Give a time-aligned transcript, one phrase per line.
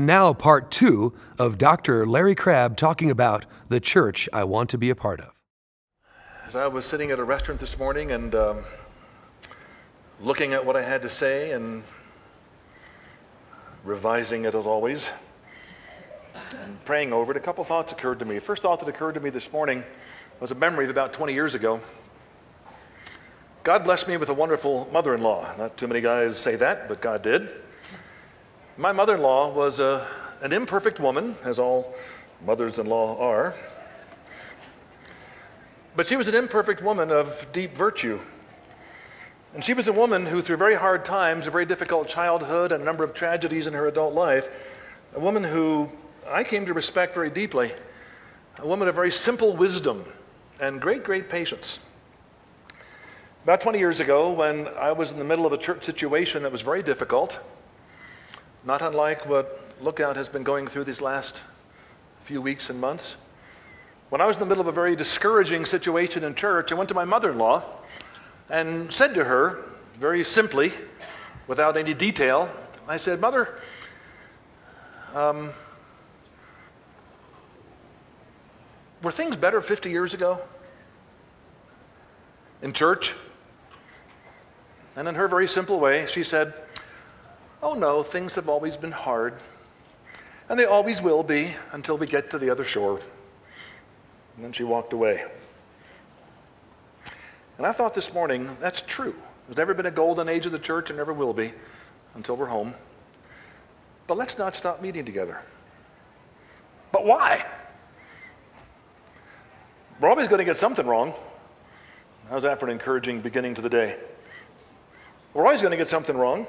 [0.00, 2.06] And now, part two of Dr.
[2.06, 5.38] Larry Crabb talking about the church I want to be a part of.
[6.46, 8.64] As I was sitting at a restaurant this morning and um,
[10.18, 11.82] looking at what I had to say and
[13.84, 15.10] revising it as always,
[16.58, 18.38] and praying over it, a couple thoughts occurred to me.
[18.38, 19.84] First thought that occurred to me this morning
[20.40, 21.78] was a memory of about 20 years ago.
[23.64, 25.46] God blessed me with a wonderful mother in law.
[25.58, 27.50] Not too many guys say that, but God did.
[28.80, 30.08] My mother in law was a,
[30.40, 31.94] an imperfect woman, as all
[32.46, 33.54] mothers in law are.
[35.94, 38.18] But she was an imperfect woman of deep virtue.
[39.54, 42.80] And she was a woman who, through very hard times, a very difficult childhood, and
[42.80, 44.48] a number of tragedies in her adult life,
[45.14, 45.90] a woman who
[46.26, 47.72] I came to respect very deeply,
[48.60, 50.06] a woman of very simple wisdom
[50.58, 51.80] and great, great patience.
[53.44, 56.52] About 20 years ago, when I was in the middle of a church situation that
[56.52, 57.40] was very difficult,
[58.64, 61.42] not unlike what Lookout has been going through these last
[62.24, 63.16] few weeks and months,
[64.10, 66.88] when I was in the middle of a very discouraging situation in church, I went
[66.88, 67.62] to my mother in law
[68.48, 69.64] and said to her,
[69.98, 70.72] very simply,
[71.46, 72.50] without any detail,
[72.88, 73.60] I said, Mother,
[75.14, 75.50] um,
[79.02, 80.40] were things better 50 years ago
[82.62, 83.14] in church?
[84.96, 86.52] And in her very simple way, she said,
[87.62, 89.34] Oh no, things have always been hard.
[90.48, 93.00] And they always will be until we get to the other shore.
[94.36, 95.24] And then she walked away.
[97.58, 99.14] And I thought this morning, that's true.
[99.46, 101.52] There's never been a golden age of the church and never will be
[102.14, 102.74] until we're home.
[104.06, 105.40] But let's not stop meeting together.
[106.90, 107.44] But why?
[110.00, 111.12] We're always going to get something wrong.
[112.28, 113.98] How's that for an encouraging beginning to the day?
[115.34, 116.46] We're always going to get something wrong.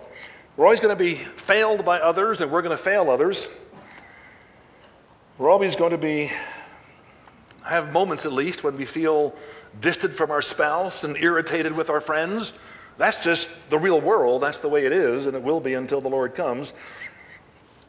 [0.61, 3.47] We're always going to be failed by others, and we're going to fail others.
[5.39, 6.29] We're always going to be
[7.65, 9.33] have moments at least when we feel
[9.79, 12.53] distant from our spouse and irritated with our friends.
[12.99, 14.43] That's just the real world.
[14.43, 16.75] That's the way it is, and it will be until the Lord comes.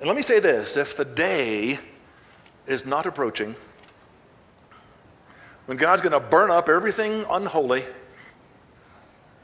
[0.00, 1.78] And let me say this if the day
[2.66, 3.54] is not approaching,
[5.66, 7.84] when God's going to burn up everything unholy,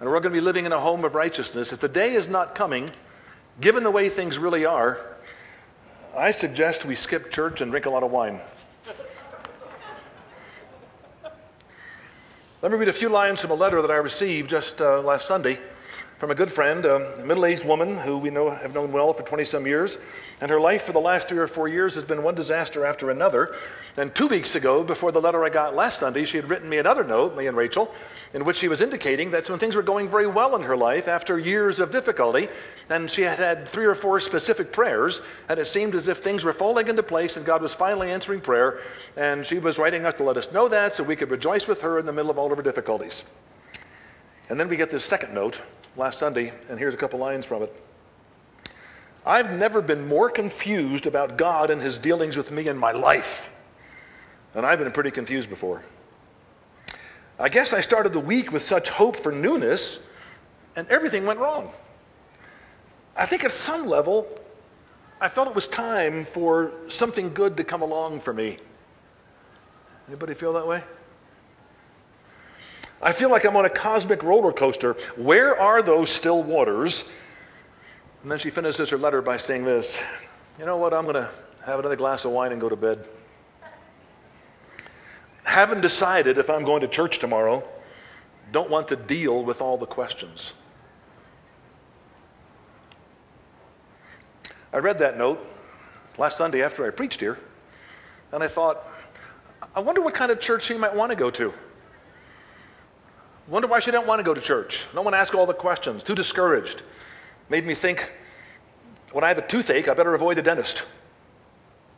[0.00, 2.27] and we're going to be living in a home of righteousness, if the day is
[2.27, 2.88] not coming,
[3.61, 5.01] given the way things really are,
[6.17, 8.41] I suggest we skip church and drink a lot of wine.
[12.61, 15.29] Let me read a few lines from a letter that I received just uh, last
[15.29, 15.61] Sunday
[16.19, 19.23] from a good friend, a middle aged woman who we know have known well for
[19.23, 19.99] 20 some years.
[20.41, 23.11] And her life for the last three or four years has been one disaster after
[23.11, 23.55] another.
[23.97, 26.79] And two weeks ago, before the letter I got last Sunday, she had written me
[26.79, 27.95] another note, me and Rachel,
[28.34, 31.06] in which she was indicating that when things were going very well in her life
[31.06, 32.49] after years of difficulty,
[32.91, 36.45] and she had had three or four specific prayers, and it seemed as if things
[36.45, 38.81] were falling into place and God was finally answering prayer.
[39.17, 41.81] And she was writing us to let us know that so we could rejoice with
[41.83, 43.25] her in the middle of all of her difficulties.
[44.49, 45.62] And then we get this second note
[45.99, 47.85] last Sunday, and here's a couple lines from it.
[49.27, 53.51] I've never been more confused about God and his dealings with me in my life.
[54.55, 55.83] And I've been pretty confused before.
[57.39, 60.01] I guess I started the week with such hope for newness,
[60.77, 61.73] and everything went wrong.
[63.17, 64.27] I think at some level,
[65.21, 68.57] I felt it was time for something good to come along for me.
[70.07, 70.83] Anybody feel that way?
[73.01, 74.95] I feel like I'm on a cosmic roller coaster.
[75.17, 77.05] Where are those still waters?
[78.23, 80.03] And then she finishes her letter by saying this
[80.59, 80.93] You know what?
[80.93, 81.31] I'm going to
[81.65, 83.07] have another glass of wine and go to bed.
[85.45, 87.67] Haven't decided if I'm going to church tomorrow.
[88.51, 90.55] Don't want to deal with all the questions.
[94.73, 95.45] I read that note
[96.19, 97.39] last Sunday after I preached here,
[98.33, 98.87] and I thought,
[99.75, 101.53] I wonder what kind of church she might want to go to.
[103.49, 104.87] Wonder why she didn't want to go to church.
[104.95, 106.03] No one asked all the questions.
[106.03, 106.83] Too discouraged.
[107.49, 108.13] Made me think,
[109.13, 110.85] when I have a toothache, I better avoid the dentist.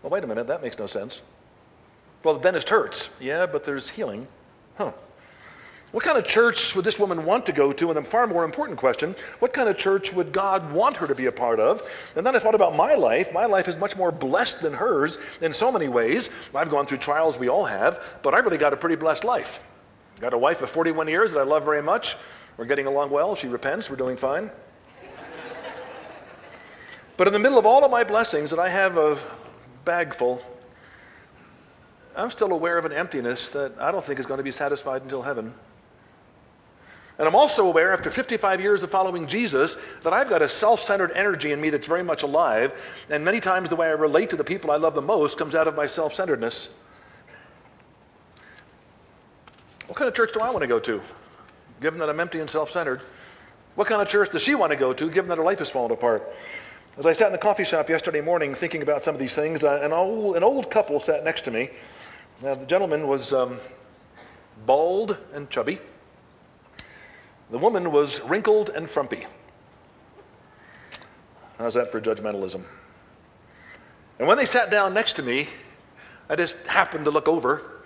[0.03, 1.23] Well, wait a minute, that makes no sense.
[2.23, 3.11] Well, the dentist hurts.
[3.19, 4.29] Yeah, but there's healing.
[4.79, 4.93] Huh.
[5.93, 7.91] What kind of church would this woman want to go to?
[7.91, 11.17] And a far more important question, what kind of church would God want her to
[11.17, 11.83] be a part of?
[12.15, 13.33] And then I thought about my life.
[13.33, 16.31] My life is much more blessed than hers in so many ways.
[16.55, 19.65] I've gone through trials, we all have, but I've really got a pretty blessed life.
[20.21, 22.15] Got a wife of 41 years that I love very much.
[22.59, 23.35] We're getting along well.
[23.35, 23.89] She repents.
[23.89, 24.51] We're doing fine.
[27.17, 29.17] but in the middle of all of my blessings, that I have a
[29.87, 30.43] bag full,
[32.15, 35.01] I'm still aware of an emptiness that I don't think is going to be satisfied
[35.01, 35.55] until heaven.
[37.17, 40.83] And I'm also aware, after 55 years of following Jesus, that I've got a self
[40.83, 42.75] centered energy in me that's very much alive.
[43.09, 45.55] And many times the way I relate to the people I love the most comes
[45.55, 46.69] out of my self centeredness.
[49.91, 51.03] What kind of church do I want to go to,
[51.81, 53.01] given that I'm empty and self centered?
[53.75, 55.69] What kind of church does she want to go to, given that her life is
[55.69, 56.33] falling apart?
[56.97, 59.65] As I sat in the coffee shop yesterday morning thinking about some of these things,
[59.65, 61.71] uh, an, old, an old couple sat next to me.
[62.41, 63.59] Now, the gentleman was um,
[64.65, 65.81] bald and chubby.
[67.51, 69.27] The woman was wrinkled and frumpy.
[71.59, 72.63] How's that for judgmentalism?
[74.21, 75.49] And when they sat down next to me,
[76.29, 77.83] I just happened to look over,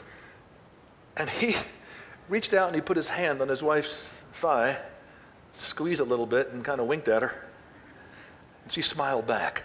[1.16, 1.56] and he
[2.28, 4.76] reached out and he put his hand on his wife's thigh,
[5.52, 7.34] squeezed a little bit, and kind of winked at her.
[8.64, 9.64] And she smiled back.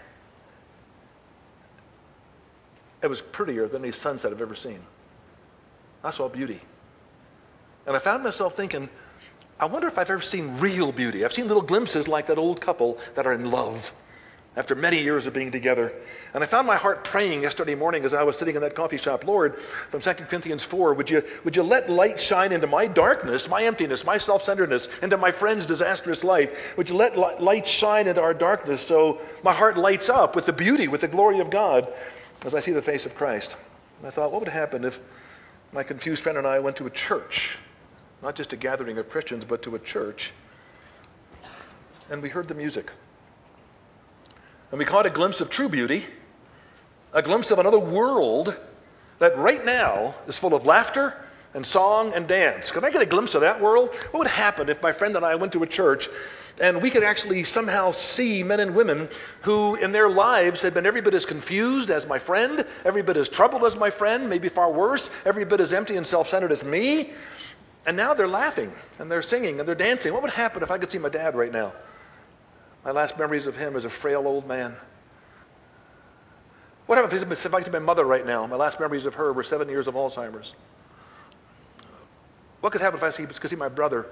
[3.02, 4.80] It was prettier than any sunset I've ever seen.
[6.04, 6.62] I saw beauty.
[7.86, 8.90] And I found myself thinking,
[9.60, 11.26] I wonder if I've ever seen real beauty.
[11.26, 13.92] I've seen little glimpses like that old couple that are in love
[14.60, 15.94] after many years of being together.
[16.34, 18.98] And I found my heart praying yesterday morning as I was sitting in that coffee
[18.98, 19.58] shop, Lord,
[19.90, 23.64] from 2 Corinthians 4, would you, would you let light shine into my darkness, my
[23.64, 26.76] emptiness, my self centeredness, into my friend's disastrous life?
[26.76, 30.54] Would you let light shine into our darkness so my heart lights up with the
[30.54, 31.88] beauty, with the glory of God
[32.44, 33.56] as I see the face of Christ?
[34.00, 35.00] And I thought, what would happen if
[35.72, 37.58] my confused friend and I went to a church?
[38.22, 40.34] not just a gathering of Christians, but to a church.
[42.10, 42.92] And we heard the music.
[44.72, 46.06] And we caught a glimpse of true beauty,
[47.14, 48.58] a glimpse of another world
[49.20, 51.16] that right now is full of laughter
[51.54, 52.72] and song and dance.
[52.72, 53.96] Could I get a glimpse of that world?
[54.12, 56.08] What would happen if my friend and I went to a church
[56.62, 59.10] and we could actually somehow see men and women
[59.42, 63.18] who in their lives had been every bit as confused as my friend, every bit
[63.18, 66.52] as troubled as my friend, maybe far worse, every bit as empty and self centered
[66.52, 67.12] as me,
[67.86, 70.14] and now they're laughing and they're singing and they're dancing.
[70.14, 71.74] What would happen if I could see my dad right now?
[72.84, 74.76] My last memories of him as a frail old man.
[76.86, 78.48] What happens if I could see my mother right now?
[78.48, 80.54] My last memories of her were seven years of Alzheimer's.
[82.62, 84.08] What could happen if I could see my brother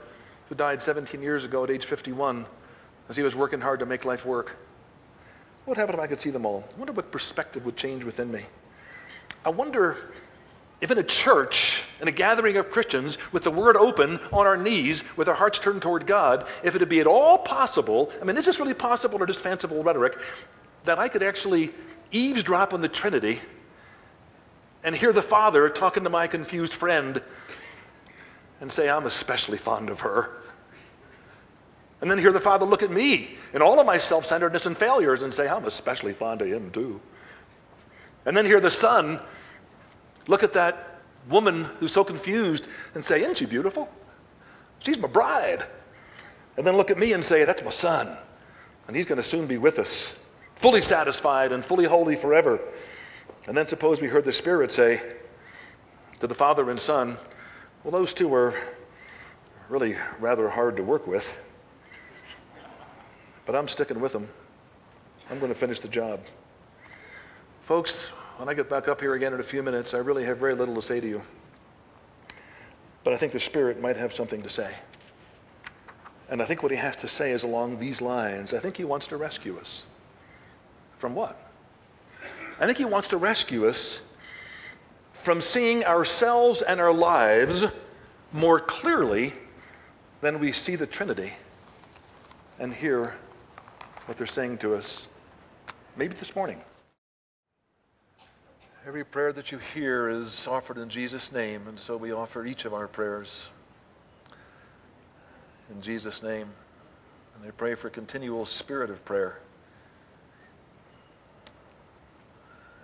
[0.47, 2.45] who died 17 years ago at age 51
[3.09, 4.55] as he was working hard to make life work?
[5.65, 6.63] What would happen if I could see them all?
[6.75, 8.45] I wonder what perspective would change within me.
[9.43, 10.11] I wonder
[10.79, 14.57] if in a church, in a gathering of Christians, with the word open on our
[14.57, 18.25] knees, with our hearts turned toward God, if it would be at all possible, I
[18.25, 20.17] mean, is this really possible or just fanciful rhetoric,
[20.85, 21.71] that I could actually
[22.11, 23.39] eavesdrop on the Trinity
[24.83, 27.21] and hear the Father talking to my confused friend
[28.61, 30.31] and say, I'm especially fond of her.
[32.01, 34.77] And then hear the Father look at me in all of my self centeredness and
[34.77, 37.01] failures and say, I'm especially fond of him too.
[38.25, 39.19] And then hear the Son
[40.27, 43.89] look at that woman who's so confused and say, Isn't she beautiful?
[44.79, 45.65] She's my bride.
[46.55, 48.17] And then look at me and say, That's my son.
[48.87, 50.17] And he's going to soon be with us,
[50.55, 52.59] fully satisfied and fully holy forever.
[53.47, 55.01] And then suppose we heard the Spirit say
[56.19, 57.17] to the Father and Son,
[57.83, 58.55] Well, those two are
[59.69, 61.37] really rather hard to work with,
[63.45, 64.27] but I'm sticking with them.
[65.29, 66.21] I'm going to finish the job.
[67.63, 70.37] Folks, when I get back up here again in a few minutes, I really have
[70.37, 71.23] very little to say to you.
[73.03, 74.73] But I think the Spirit might have something to say.
[76.29, 78.53] And I think what he has to say is along these lines.
[78.53, 79.85] I think he wants to rescue us.
[80.99, 81.39] From what?
[82.59, 84.01] I think he wants to rescue us
[85.13, 87.65] from seeing ourselves and our lives
[88.33, 89.33] more clearly
[90.21, 91.33] than we see the Trinity
[92.59, 93.15] and hear
[94.05, 95.07] what they're saying to us
[95.95, 96.61] maybe this morning.
[98.87, 102.63] Every prayer that you hear is offered in Jesus' name, and so we offer each
[102.63, 103.49] of our prayers
[105.69, 106.47] in Jesus' name.
[107.35, 109.39] And I pray for continual spirit of prayer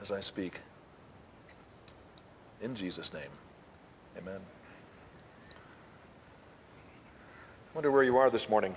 [0.02, 0.60] as I speak.
[2.62, 3.32] In Jesus' name,
[4.18, 4.42] amen.
[7.72, 8.76] I wonder where you are this morning.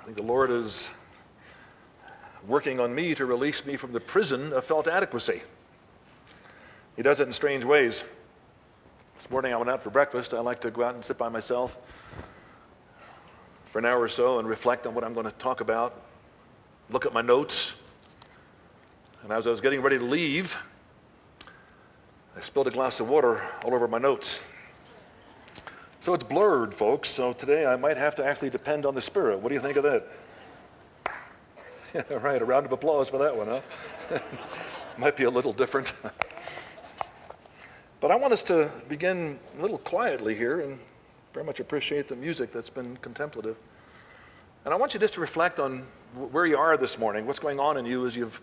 [0.00, 0.92] I think the Lord is
[2.48, 5.42] working on me to release me from the prison of felt adequacy.
[6.96, 8.04] He does it in strange ways.
[9.14, 10.34] This morning I went out for breakfast.
[10.34, 11.78] I like to go out and sit by myself
[13.66, 16.02] for an hour or so and reflect on what I'm going to talk about,
[16.90, 17.74] look at my notes.
[19.22, 20.58] And as I was getting ready to leave,
[22.36, 24.46] I spilled a glass of water all over my notes.
[26.00, 27.08] So it's blurred, folks.
[27.08, 29.38] So today I might have to actually depend on the Spirit.
[29.38, 30.06] What do you think of that?
[31.94, 32.40] Yeah, right.
[32.40, 34.18] A round of applause for that one, huh?
[34.98, 35.92] might be a little different.
[38.02, 40.76] But I want us to begin a little quietly here and
[41.32, 43.56] Very much appreciate the music that's been contemplative.
[44.64, 47.60] And I want you just to reflect on where you are this morning, what's going
[47.60, 48.40] on in you as you've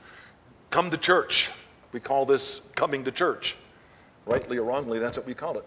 [0.70, 1.50] come to church.
[1.92, 3.58] We call this coming to church.
[4.26, 5.66] Rightly or wrongly, that's what we call it.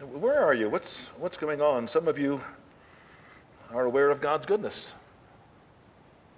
[0.00, 0.70] Where are you?
[0.70, 1.88] What's, what's going on?
[1.88, 2.40] Some of you
[3.72, 4.94] are aware of God's goodness.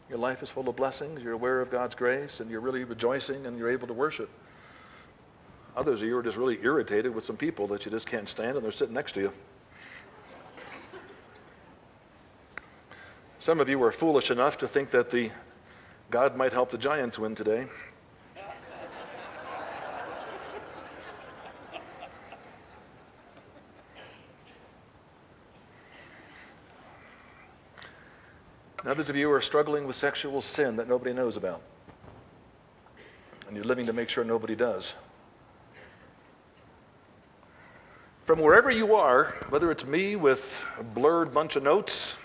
[0.08, 1.22] Your life is full of blessings.
[1.22, 4.30] You're aware of God's grace, and you're really rejoicing, and you're able to worship.
[5.80, 8.54] Others of you are just really irritated with some people that you just can't stand,
[8.54, 9.32] and they're sitting next to you.
[13.38, 15.30] Some of you are foolish enough to think that the
[16.10, 17.66] God might help the Giants win today.
[28.84, 31.62] Others of you are struggling with sexual sin that nobody knows about.
[33.46, 34.94] And you're living to make sure nobody does.
[38.30, 42.16] From wherever you are, whether it's me with a blurred bunch of notes,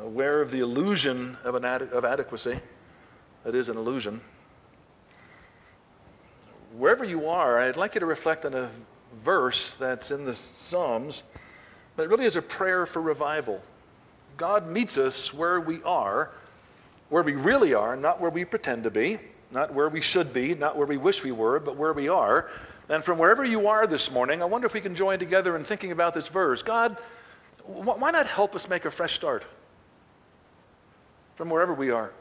[0.00, 2.58] aware of the illusion of, an ad- of adequacy,
[3.44, 4.22] that is an illusion.
[6.78, 8.70] Wherever you are, I'd like you to reflect on a
[9.22, 11.24] verse that's in the Psalms
[11.96, 13.62] that really is a prayer for revival.
[14.38, 16.30] God meets us where we are,
[17.10, 19.18] where we really are, not where we pretend to be,
[19.50, 22.48] not where we should be, not where we wish we were, but where we are.
[22.88, 25.64] And from wherever you are this morning, I wonder if we can join together in
[25.64, 26.62] thinking about this verse.
[26.62, 26.96] God,
[27.64, 29.44] why not help us make a fresh start
[31.36, 32.12] from wherever we are?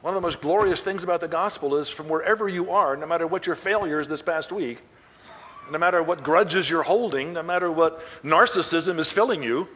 [0.00, 3.06] One of the most glorious things about the gospel is from wherever you are, no
[3.06, 4.82] matter what your failures this past week,
[5.70, 9.68] no matter what grudges you're holding, no matter what narcissism is filling you,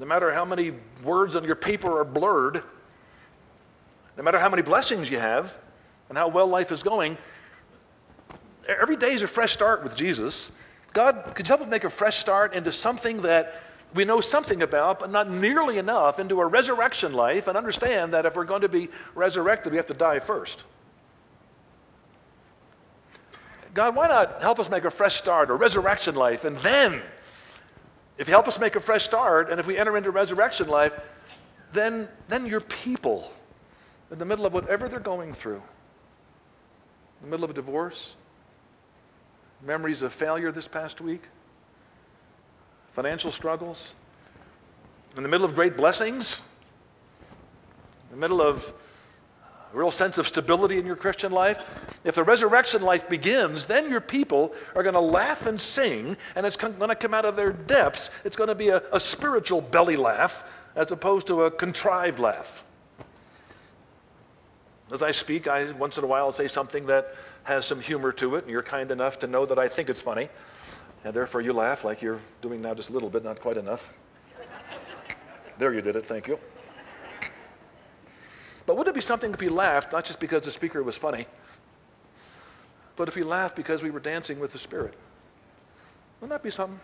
[0.00, 0.72] no matter how many
[1.04, 2.62] words on your paper are blurred,
[4.16, 5.56] no matter how many blessings you have
[6.08, 7.18] and how well life is going,
[8.66, 10.50] every day is a fresh start with Jesus.
[10.92, 13.62] God could help us make a fresh start into something that
[13.94, 18.26] we know something about, but not nearly enough, into a resurrection life, and understand that
[18.26, 20.64] if we're going to be resurrected, we have to die first.
[23.72, 27.00] God, why not help us make a fresh start, a resurrection life, and then,
[28.18, 30.92] if you help us make a fresh start, and if we enter into resurrection life,
[31.72, 33.32] then, then your people,
[34.10, 35.62] in the middle of whatever they're going through,
[37.20, 38.16] in the middle of a divorce,
[39.62, 41.22] memories of failure this past week,
[42.92, 43.94] financial struggles,
[45.16, 46.42] in the middle of great blessings,
[48.10, 48.72] in the middle of
[49.72, 51.64] a real sense of stability in your Christian life.
[52.04, 56.46] If the resurrection life begins, then your people are going to laugh and sing, and
[56.46, 58.10] it's going to come out of their depths.
[58.24, 60.44] It's going to be a, a spiritual belly laugh
[60.74, 62.64] as opposed to a contrived laugh.
[64.90, 67.14] As I speak, I once in a while say something that
[67.44, 70.00] has some humor to it, and you're kind enough to know that I think it's
[70.00, 70.28] funny,
[71.04, 73.92] and therefore you laugh like you're doing now just a little bit, not quite enough.
[75.58, 76.38] there you did it, thank you.
[78.64, 81.26] But would it be something if we laughed, not just because the speaker was funny,
[82.96, 84.94] but if we laughed because we were dancing with the Spirit?
[86.20, 86.80] Wouldn't that be something?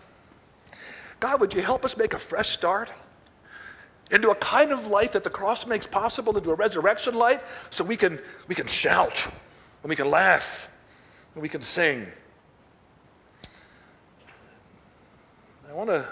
[1.21, 2.93] God, would you help us make a fresh start
[4.11, 7.83] into a kind of life that the cross makes possible, into a resurrection life, so
[7.83, 9.27] we can, we can shout,
[9.83, 10.69] and we can laugh,
[11.35, 12.07] and we can sing.
[15.69, 16.07] I want to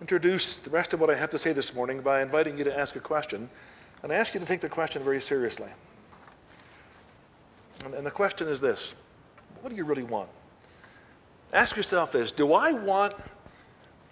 [0.00, 2.78] introduce the rest of what I have to say this morning by inviting you to
[2.78, 3.50] ask a question
[4.02, 5.68] and I ask you to take the question very seriously.
[7.84, 8.94] And, and the question is this
[9.60, 10.28] What do you really want?
[11.52, 13.14] Ask yourself this Do I want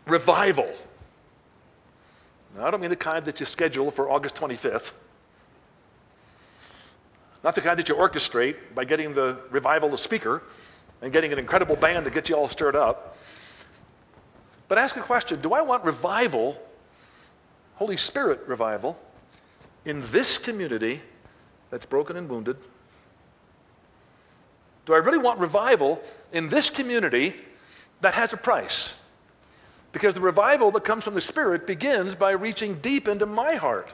[0.06, 0.68] revival?
[2.56, 4.92] Now, I don't mean the kind that you schedule for August 25th.
[7.44, 10.42] Not the kind that you orchestrate by getting the revival the speaker
[11.02, 13.16] and getting an incredible band to get you all stirred up.
[14.66, 16.60] But ask a question Do I want revival,
[17.76, 18.98] Holy Spirit revival,
[19.84, 21.00] in this community
[21.70, 22.56] that's broken and wounded?
[24.84, 26.02] Do I really want revival
[26.32, 27.34] in this community
[28.00, 28.96] that has a price?
[29.98, 33.92] Because the revival that comes from the Spirit begins by reaching deep into my heart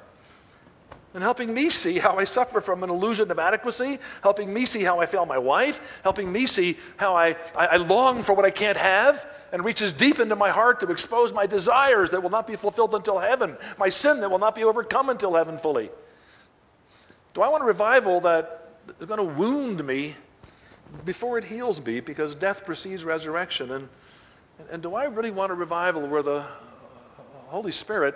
[1.14, 4.82] and helping me see how I suffer from an illusion of adequacy, helping me see
[4.82, 8.44] how I fail my wife, helping me see how I, I, I, long for what
[8.44, 12.28] I can't have, and reaches deep into my heart to expose my desires that will
[12.28, 15.88] not be fulfilled until heaven, my sin that will not be overcome until heaven fully.
[17.32, 20.16] Do I want a revival that is going to wound me
[21.06, 23.70] before it heals me because death precedes resurrection?
[23.70, 23.88] And,
[24.70, 26.44] and do I really want a revival where the
[27.48, 28.14] Holy Spirit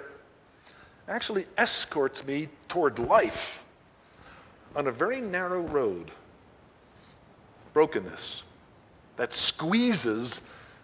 [1.09, 3.63] actually escorts me toward life
[4.77, 6.11] on a very narrow road
[7.73, 8.43] brokenness,
[9.17, 10.43] that squeezes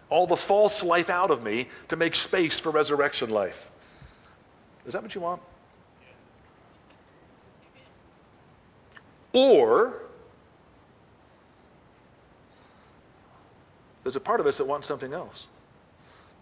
[0.09, 3.71] all the false life out of me to make space for resurrection life.
[4.85, 5.41] Is that what you want?
[9.33, 10.04] Or
[14.05, 15.47] there's a part of us that wants something else.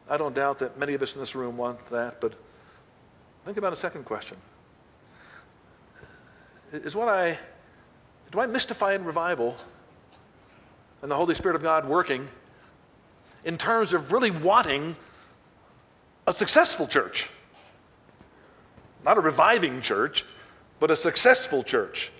[0.09, 2.33] I don't doubt that many of us in this room want that, but
[3.45, 4.35] think about a second question.
[6.73, 7.37] Is what I
[8.31, 9.55] do I mystify in revival
[11.01, 12.27] and the Holy Spirit of God working
[13.45, 14.97] in terms of really wanting
[16.27, 17.29] a successful church?
[19.05, 20.25] Not a reviving church,
[20.81, 22.11] but a successful church.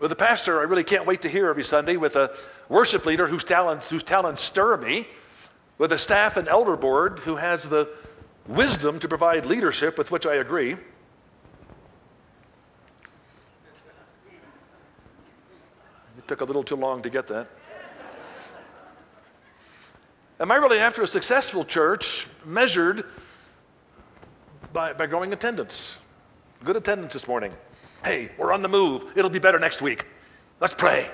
[0.00, 2.34] With a pastor I really can't wait to hear every Sunday, with a
[2.68, 5.06] worship leader whose talents, whose talents stir me,
[5.78, 7.88] with a staff and elder board who has the
[8.46, 10.76] wisdom to provide leadership with which I agree.
[16.18, 17.48] It took a little too long to get that.
[20.40, 23.04] Am I really after a successful church measured
[24.72, 25.98] by, by growing attendance?
[26.64, 27.52] Good attendance this morning.
[28.04, 29.06] Hey, we're on the move.
[29.16, 30.06] It'll be better next week.
[30.60, 31.08] Let's pray.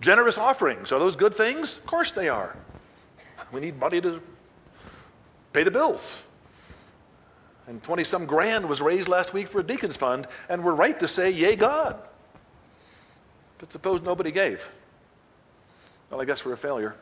[0.00, 0.92] Generous offerings.
[0.92, 1.76] Are those good things?
[1.76, 2.56] Of course they are.
[3.52, 4.20] We need money to
[5.52, 6.22] pay the bills.
[7.66, 10.98] And 20 some grand was raised last week for a deacon's fund, and we're right
[11.00, 11.98] to say, Yay, God.
[13.58, 14.68] But suppose nobody gave.
[16.10, 16.94] Well, I guess we're a failure.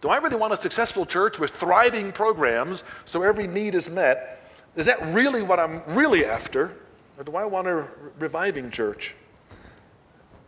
[0.00, 4.42] Do I really want a successful church with thriving programs so every need is met?
[4.74, 6.76] Is that really what I'm really after?
[7.16, 9.14] Or do I want a reviving church?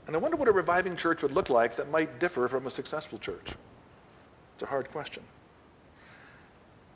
[0.08, 2.70] And I wonder what a reviving church would look like that might differ from a
[2.70, 3.52] successful church.
[4.54, 5.22] It's a hard question.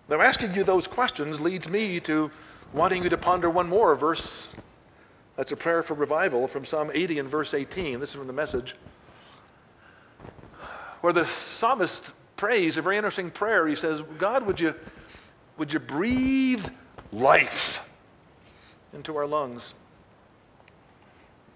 [0.09, 2.31] Now, asking you those questions leads me to
[2.73, 4.49] wanting you to ponder one more verse.
[5.37, 8.01] That's a prayer for revival from Psalm 80 and verse 18.
[8.01, 8.77] This is from the message.
[11.03, 13.67] Where the psalmist prays a very interesting prayer.
[13.69, 14.75] He says, God, would you,
[15.59, 16.67] would you breathe
[17.13, 17.85] life
[18.95, 19.75] into our lungs?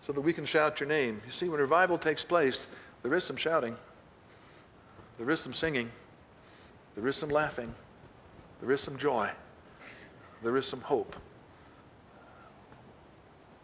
[0.07, 1.21] So that we can shout your name.
[1.27, 2.69] You see, when revival takes place,
[3.03, 3.77] there is some shouting,
[5.19, 5.90] there is some singing,
[6.95, 7.75] there is some laughing,
[8.61, 9.29] there is some joy,
[10.45, 11.16] there is some hope,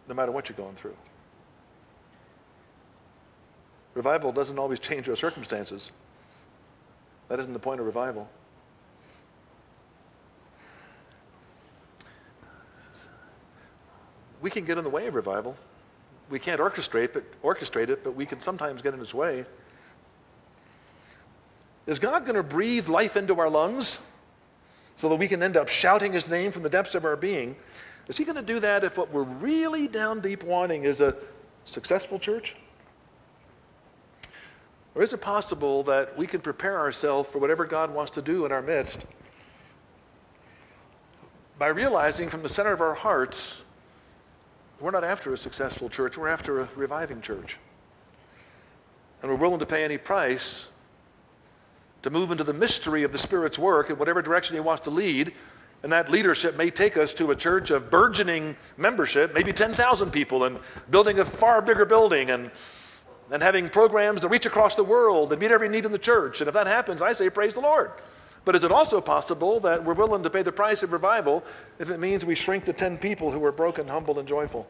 [0.09, 0.97] no matter what you're going through.
[3.93, 5.91] Revival doesn't always change our circumstances.
[7.29, 8.27] That isn't the point of revival.
[14.41, 15.55] We can get in the way of revival
[16.29, 19.45] we can't orchestrate, but, orchestrate it, but we can sometimes get in its way.
[21.85, 23.99] Is God going to breathe life into our lungs
[24.95, 27.55] so that we can end up shouting his name from the depths of our being?
[28.07, 31.15] Is he going to do that if what we're really down deep wanting is a
[31.65, 32.55] successful church?
[34.95, 38.45] Or is it possible that we can prepare ourselves for whatever God wants to do
[38.45, 39.05] in our midst
[41.57, 43.63] by realizing from the center of our hearts
[44.83, 47.57] we're not after a successful church, we're after a reviving church.
[49.21, 50.67] And we're willing to pay any price
[52.01, 54.89] to move into the mystery of the Spirit's work in whatever direction He wants to
[54.89, 55.33] lead.
[55.83, 60.43] And that leadership may take us to a church of burgeoning membership, maybe 10,000 people,
[60.43, 62.51] and building a far bigger building and,
[63.31, 66.41] and having programs that reach across the world and meet every need in the church.
[66.41, 67.91] And if that happens, I say, praise the Lord.
[68.45, 71.43] But is it also possible that we're willing to pay the price of revival
[71.79, 74.67] if it means we shrink to 10 people who are broken, humble, and joyful?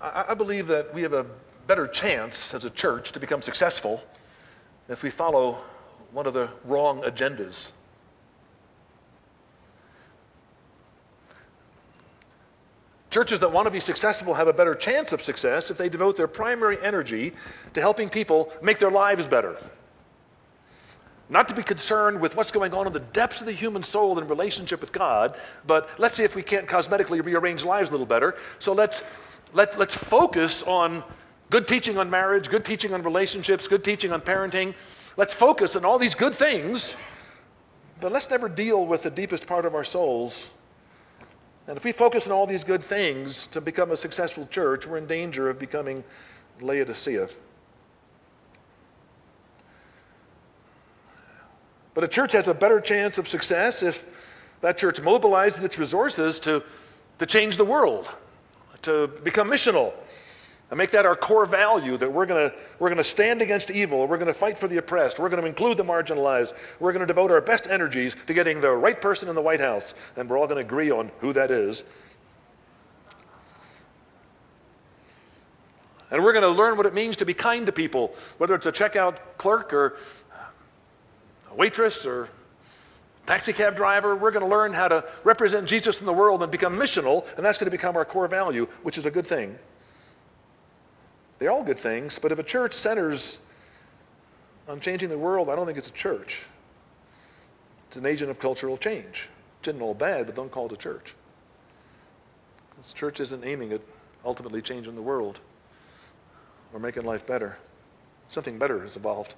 [0.00, 1.26] I, I believe that we have a
[1.66, 4.02] better chance as a church to become successful
[4.88, 5.58] if we follow
[6.12, 7.72] one of the wrong agendas
[13.10, 16.16] Churches that want to be successful have a better chance of success if they devote
[16.16, 17.32] their primary energy
[17.74, 19.56] to helping people make their lives better.
[21.28, 24.18] Not to be concerned with what's going on in the depths of the human soul
[24.18, 28.06] in relationship with God, but let's see if we can't cosmetically rearrange lives a little
[28.06, 28.36] better.
[28.60, 29.02] So let's,
[29.52, 31.02] let, let's focus on
[31.50, 34.74] good teaching on marriage, good teaching on relationships, good teaching on parenting.
[35.16, 36.94] Let's focus on all these good things,
[38.00, 40.50] but let's never deal with the deepest part of our souls
[41.66, 44.98] and if we focus on all these good things to become a successful church, we're
[44.98, 46.02] in danger of becoming
[46.60, 47.28] Laodicea.
[51.94, 54.06] But a church has a better chance of success if
[54.60, 56.62] that church mobilizes its resources to,
[57.18, 58.16] to change the world,
[58.82, 59.92] to become missional,
[60.70, 64.06] and make that our core value that we're going we're going to stand against evil,
[64.06, 67.00] we're going to fight for the oppressed, we're going to include the marginalized, we're going
[67.00, 70.28] to devote our best energies to getting the right person in the White House, and
[70.30, 71.84] we're all going to agree on who that is.
[76.12, 78.66] And we're going to learn what it means to be kind to people, whether it's
[78.66, 79.96] a checkout clerk or
[81.50, 82.28] a waitress or a
[83.26, 84.16] taxi cab driver.
[84.16, 87.44] We're going to learn how to represent Jesus in the world and become missional, and
[87.44, 89.56] that's going to become our core value, which is a good thing.
[91.40, 93.38] They're all good things, but if a church centers
[94.68, 96.42] on changing the world, I don't think it's a church.
[97.88, 99.28] It's an agent of cultural change.
[99.62, 101.14] It isn't all bad, but don't call it a church.
[102.76, 103.80] This church isn't aiming at
[104.24, 105.40] ultimately changing the world
[106.74, 107.56] or making life better.
[108.28, 109.34] Something better has evolved.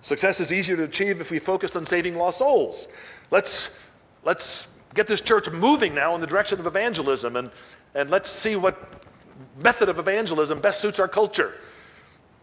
[0.00, 2.88] Success is easier to achieve if we focus on saving lost souls.
[3.30, 3.70] Let's,
[4.24, 7.50] let's get this church moving now in the direction of evangelism and,
[7.94, 9.04] and let's see what
[9.62, 11.54] method of evangelism best suits our culture.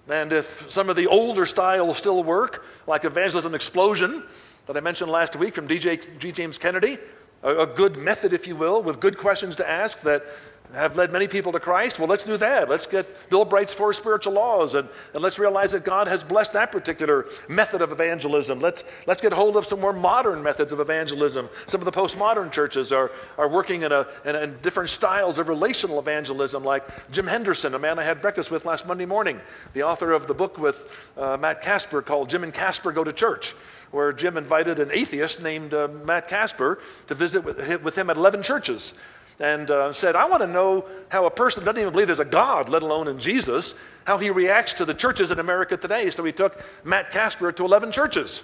[0.09, 4.23] And if some of the older styles still work, like Evangelism Explosion
[4.65, 6.31] that I mentioned last week from DJ G.
[6.31, 6.97] James Kennedy,
[7.43, 10.25] a, a good method, if you will, with good questions to ask that
[10.73, 11.97] have led many people to Christ.
[11.97, 12.69] Well, let's do that.
[12.69, 16.53] Let's get Bill Bright's four spiritual laws and, and let's realize that God has blessed
[16.53, 18.59] that particular method of evangelism.
[18.59, 21.49] Let's, let's get hold of some more modern methods of evangelism.
[21.67, 25.47] Some of the postmodern churches are, are working in, a, in, in different styles of
[25.47, 29.39] relational evangelism, like Jim Henderson, a man I had breakfast with last Monday morning,
[29.73, 33.13] the author of the book with uh, Matt Casper called Jim and Casper Go to
[33.13, 33.55] Church
[33.91, 38.43] where Jim invited an atheist named uh, Matt Casper to visit with, him at 11
[38.43, 38.93] churches
[39.39, 42.25] and uh, said, I want to know how a person doesn't even believe there's a
[42.25, 46.09] God, let alone in Jesus, how he reacts to the churches in America today.
[46.09, 48.41] So he took Matt Casper to 11 churches.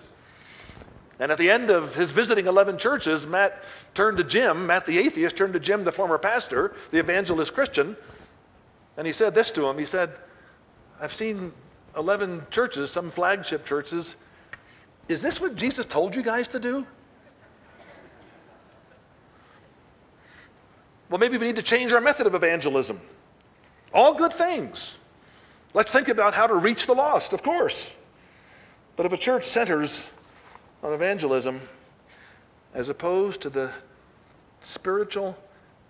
[1.19, 4.99] And at the end of his visiting 11 churches, Matt turned to Jim, Matt the
[4.99, 7.95] atheist, turned to Jim, the former pastor, the evangelist Christian,
[8.97, 9.77] and he said this to him.
[9.77, 10.12] He said,
[10.99, 11.51] I've seen
[11.97, 14.15] 11 churches, some flagship churches.
[15.07, 16.85] Is this what Jesus told you guys to do?
[21.09, 22.99] Well, maybe we need to change our method of evangelism.
[23.93, 24.97] All good things.
[25.73, 27.95] Let's think about how to reach the lost, of course.
[28.95, 30.09] But if a church centers
[30.81, 31.61] on evangelism
[32.73, 33.71] as opposed to the
[34.61, 35.37] spiritual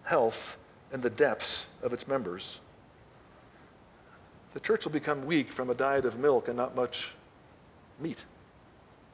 [0.04, 0.58] health
[0.91, 2.60] and the depths of its members,
[4.54, 7.12] the church will become weak from a diet of milk and not much
[7.99, 8.26] meat.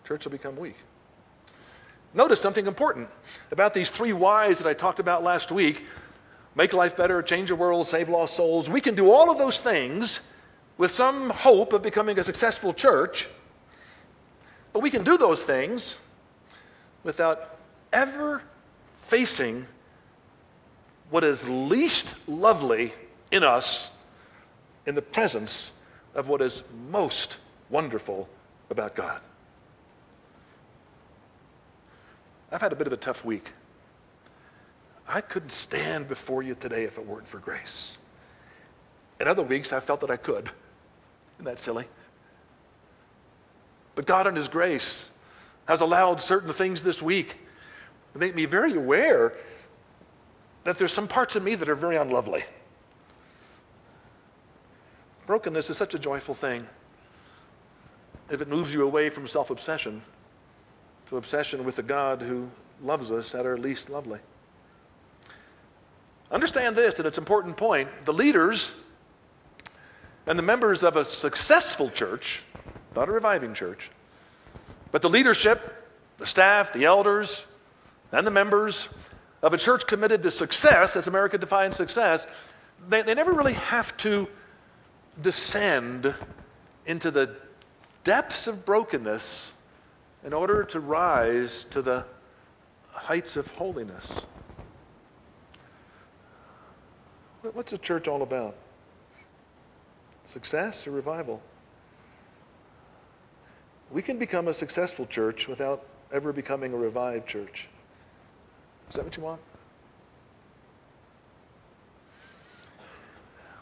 [0.09, 0.75] Church will become weak.
[2.15, 3.09] Notice something important
[3.51, 5.85] about these three whys that I talked about last week
[6.55, 8.67] make life better, change the world, save lost souls.
[8.67, 10.21] We can do all of those things
[10.79, 13.27] with some hope of becoming a successful church,
[14.73, 15.99] but we can do those things
[17.03, 17.59] without
[17.93, 18.41] ever
[18.97, 19.67] facing
[21.11, 22.93] what is least lovely
[23.29, 23.91] in us
[24.87, 25.71] in the presence
[26.15, 27.37] of what is most
[27.69, 28.27] wonderful
[28.71, 29.21] about God.
[32.51, 33.51] I've had a bit of a tough week.
[35.07, 37.97] I couldn't stand before you today if it weren't for grace.
[39.19, 40.49] In other weeks, I felt that I could.
[41.37, 41.85] Isn't that silly?
[43.95, 45.09] But God, in His grace,
[45.67, 47.35] has allowed certain things this week
[48.13, 49.33] to make me very aware
[50.63, 52.43] that there's some parts of me that are very unlovely.
[55.25, 56.67] Brokenness is such a joyful thing
[58.31, 60.01] if it moves you away from self obsession
[61.09, 62.49] to obsession with the God who
[62.83, 64.19] loves us at our least lovely.
[66.31, 67.89] Understand this, and it's an important point.
[68.05, 68.73] The leaders
[70.27, 72.43] and the members of a successful church,
[72.95, 73.89] not a reviving church,
[74.91, 77.43] but the leadership, the staff, the elders,
[78.11, 78.87] and the members
[79.41, 82.27] of a church committed to success, as America defines success,
[82.87, 84.27] they, they never really have to
[85.23, 86.13] descend
[86.85, 87.35] into the
[88.03, 89.53] depths of brokenness
[90.23, 92.05] in order to rise to the
[92.91, 94.25] heights of holiness.
[97.53, 98.55] What's a church all about?
[100.25, 101.41] Success or revival?
[103.91, 107.69] We can become a successful church without ever becoming a revived church.
[108.89, 109.41] Is that what you want?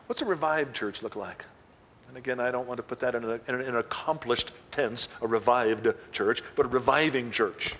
[0.07, 1.45] What's a revived church look like?
[2.07, 5.27] And again, I don't want to put that in, a, in an accomplished tense, a
[5.27, 7.75] revived church, but a reviving church.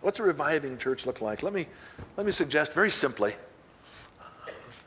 [0.00, 1.42] What's a reviving church look like?
[1.42, 1.66] Let me,
[2.16, 3.34] let me suggest very simply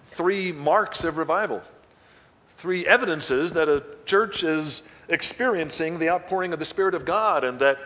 [0.08, 1.62] three marks of revival,
[2.56, 7.60] three evidences that a church is experiencing the outpouring of the Spirit of God and
[7.60, 7.78] that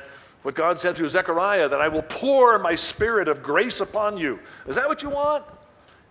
[0.44, 4.40] what God said through Zechariah, that I will pour my spirit of grace upon you.
[4.68, 5.44] Is that what you want?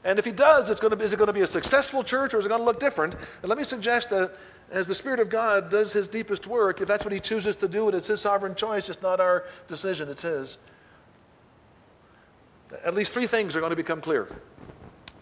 [0.04, 2.32] And if he does, it's going to, is it going to be a successful church
[2.34, 3.14] or is it going to look different?
[3.42, 4.32] And let me suggest that
[4.70, 7.68] as the Spirit of God does his deepest work, if that's what he chooses to
[7.68, 10.58] do and it's his sovereign choice, it's not our decision, it's his.
[12.84, 14.28] At least three things are going to become clear.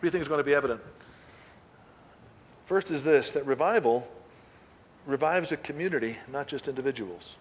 [0.00, 0.80] Three things are going to be evident.
[2.66, 4.08] First is this that revival
[5.06, 7.36] revives a community, not just individuals.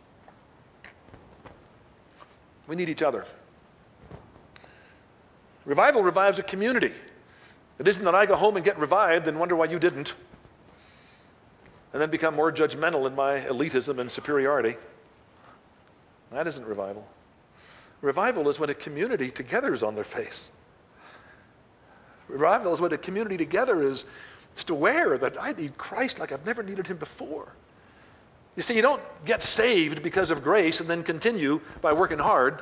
[2.67, 3.25] We need each other.
[5.65, 6.93] Revival revives a community.
[7.79, 10.15] It isn't that I go home and get revived and wonder why you didn't
[11.95, 14.75] and then become more judgmental in my elitism and superiority.
[16.29, 17.07] That isn't revival.
[18.01, 20.51] Revival is when a community together is on their face.
[22.27, 24.03] Revival is when a community together is
[24.55, 27.53] just aware that I need Christ like I've never needed him before.
[28.57, 32.61] You see, you don't get saved because of grace and then continue by working hard.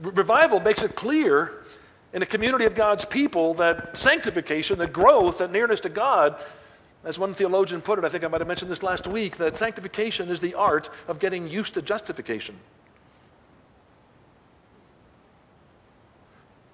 [0.00, 1.64] Revival makes it clear
[2.12, 6.42] in a community of God's people that sanctification, that growth, that nearness to God,
[7.04, 9.56] as one theologian put it, I think I might have mentioned this last week, that
[9.56, 12.56] sanctification is the art of getting used to justification.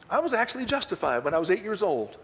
[0.08, 2.16] I was actually justified when I was eight years old.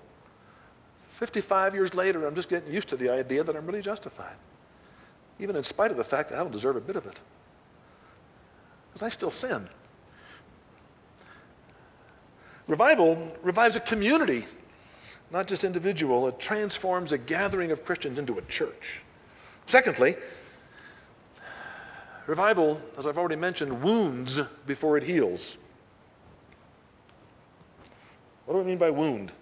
[1.15, 4.37] 55 years later, I'm just getting used to the idea that I'm really justified,
[5.39, 7.19] even in spite of the fact that I don't deserve a bit of it.
[8.89, 9.69] Because I still sin.
[12.71, 14.47] Revival revives a community,
[15.33, 16.29] not just individual.
[16.29, 19.01] It transforms a gathering of Christians into a church.
[19.67, 20.15] Secondly,
[22.29, 25.57] revival, as I've already mentioned, wounds before it heals.
[28.47, 29.33] What do I mean by wound?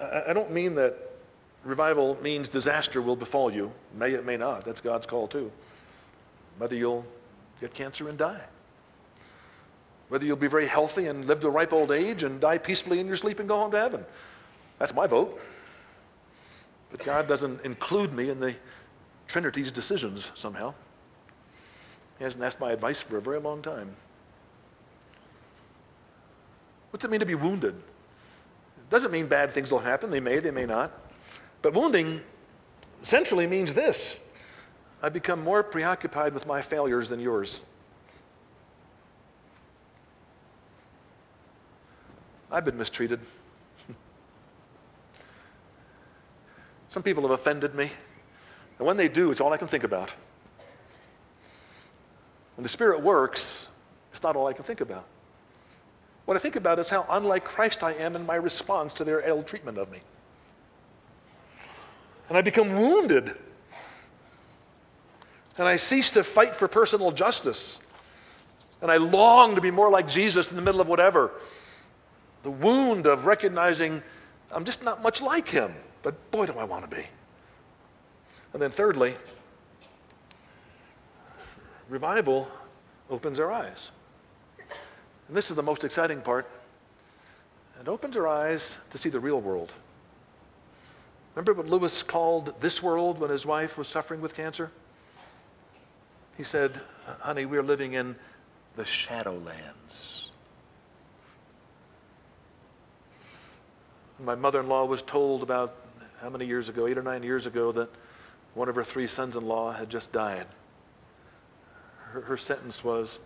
[0.00, 0.96] I don't mean that
[1.62, 3.70] revival means disaster will befall you.
[3.94, 4.64] May it may not.
[4.64, 5.52] That's God's call too.
[6.56, 7.04] Whether you'll
[7.60, 8.40] get cancer and die
[10.10, 12.98] whether you'll be very healthy and live to a ripe old age and die peacefully
[12.98, 14.04] in your sleep and go home to heaven.
[14.78, 15.40] That's my vote.
[16.90, 18.54] But God doesn't include me in the
[19.28, 20.74] Trinity's decisions somehow.
[22.18, 23.94] He hasn't asked my advice for a very long time.
[26.90, 27.74] What's it mean to be wounded?
[27.74, 30.10] It doesn't mean bad things will happen.
[30.10, 30.90] They may, they may not.
[31.62, 32.20] But wounding
[33.02, 34.18] centrally means this
[35.04, 37.60] I become more preoccupied with my failures than yours.
[42.52, 43.20] I've been mistreated.
[46.88, 47.90] Some people have offended me.
[48.78, 50.12] And when they do, it's all I can think about.
[52.56, 53.68] When the Spirit works,
[54.12, 55.06] it's not all I can think about.
[56.24, 59.26] What I think about is how unlike Christ I am in my response to their
[59.28, 59.98] ill treatment of me.
[62.28, 63.34] And I become wounded.
[65.58, 67.80] And I cease to fight for personal justice.
[68.82, 71.32] And I long to be more like Jesus in the middle of whatever
[72.42, 74.02] the wound of recognizing
[74.52, 77.04] I'm just not much like him, but boy, do I want to be.
[78.52, 79.14] And then, thirdly,
[81.88, 82.50] revival
[83.08, 83.92] opens our eyes.
[85.28, 86.50] And this is the most exciting part.
[87.80, 89.72] It opens our eyes to see the real world.
[91.34, 94.70] Remember what Lewis called this world when his wife was suffering with cancer?
[96.36, 96.80] He said,
[97.20, 98.16] Honey, we're living in
[98.76, 100.19] the shadowlands.
[104.22, 105.74] My mother in law was told about
[106.20, 107.88] how many years ago, eight or nine years ago, that
[108.54, 110.46] one of her three sons in law had just died.
[112.10, 113.20] Her, her, sentence was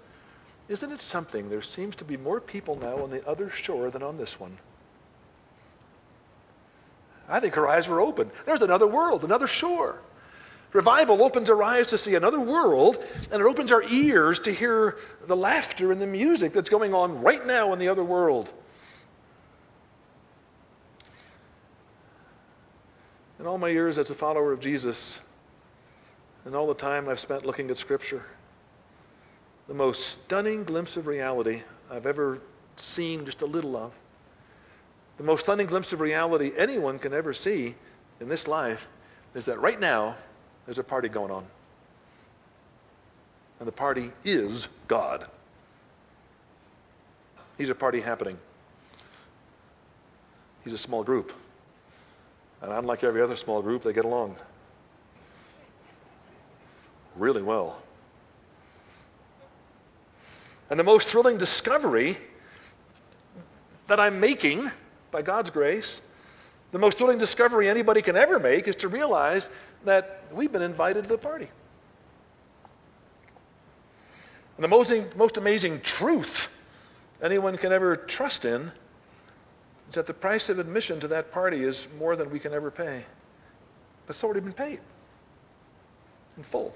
[0.69, 1.51] Isn't it something?
[1.51, 4.57] There seems to be more people now on the other shore than on this one.
[7.29, 8.31] I think her eyes were open.
[8.47, 10.01] There's another world, another shore.
[10.73, 13.03] Revival opens our eyes to see another world,
[13.33, 17.23] and it opens our ears to hear the laughter and the music that's going on
[17.23, 18.53] right now in the other world.
[23.45, 25.21] In all my years as a follower of Jesus,
[26.47, 28.25] and all the time I've spent looking at Scripture,
[29.69, 32.41] the most stunning glimpse of reality I've ever
[32.77, 33.93] seen just a little of,
[35.19, 37.75] the most stunning glimpse of reality anyone can ever see
[38.19, 38.89] in this life
[39.35, 40.17] is that right now
[40.65, 41.47] there's a party going on.
[43.59, 45.27] And the party is God.
[47.59, 48.39] He's a party happening.
[50.65, 51.35] He's a small group.
[52.63, 54.37] And unlike every other small group, they get along
[57.17, 57.81] really well.
[60.71, 62.17] And the most thrilling discovery
[63.87, 64.71] that I'm making
[65.11, 66.03] by God's grace,
[66.73, 69.51] the most thrilling discovery anybody can ever make is to realize
[69.85, 71.49] that we've been invited to the party.
[74.57, 76.49] And the most, most amazing truth
[77.23, 78.73] anyone can ever trust in
[79.89, 82.71] is that the price of admission to that party is more than we can ever
[82.71, 83.05] pay.
[84.07, 84.81] But it's already been paid
[86.37, 86.75] in full.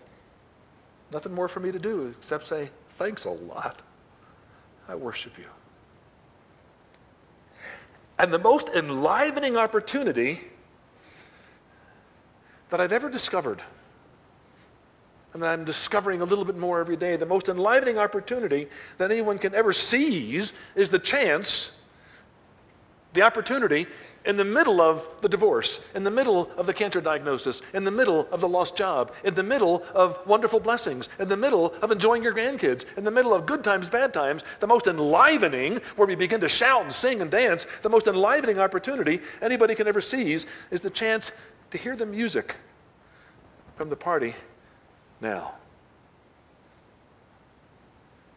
[1.13, 3.83] Nothing more for me to do except say, thanks a lot.
[4.89, 5.47] I worship you.
[8.19, 10.43] And the most enlivening opportunity
[12.71, 13.63] that I've ever discovered,
[15.33, 18.69] and that I'm discovering a little bit more every day, the most enlivening opportunity
[18.99, 21.71] that anyone can ever seize is the chance,
[23.19, 23.85] the opportunity
[24.25, 27.91] in the middle of the divorce, in the middle of the cancer diagnosis, in the
[27.91, 31.91] middle of the lost job, in the middle of wonderful blessings, in the middle of
[31.91, 36.07] enjoying your grandkids, in the middle of good times, bad times, the most enlivening, where
[36.07, 40.01] we begin to shout and sing and dance, the most enlivening opportunity anybody can ever
[40.01, 41.33] seize is the chance
[41.73, 42.55] to hear the music
[43.75, 44.33] from the party
[45.21, 45.55] now.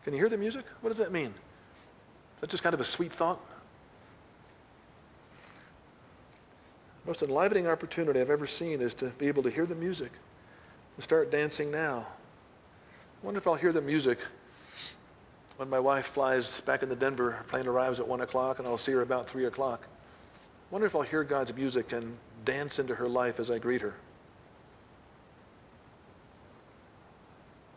[0.04, 0.65] Can you hear the music?
[0.82, 1.28] What does that mean?
[1.28, 3.39] Is that just kind of a sweet thought?
[7.06, 10.12] Most enlivening opportunity I've ever seen is to be able to hear the music
[10.96, 12.06] and start dancing now.
[13.22, 14.20] I wonder if I'll hear the music
[15.58, 17.32] when my wife flies back into Denver.
[17.32, 19.82] Her plane arrives at 1 o'clock, and I'll see her about 3 o'clock.
[19.84, 19.88] I
[20.74, 23.96] wonder if I'll hear God's music and dance into her life as I greet her.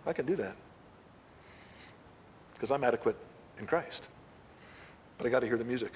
[0.07, 0.55] I can do that
[2.53, 3.17] because I'm adequate
[3.59, 4.09] in Christ.
[5.17, 5.93] But I got to hear the music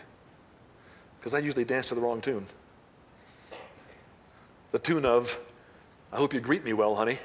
[1.19, 2.47] because I usually dance to the wrong tune
[4.73, 5.39] the tune of,
[6.13, 7.19] I hope you greet me well, honey.